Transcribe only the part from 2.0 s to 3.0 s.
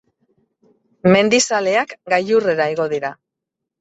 gailurrera igo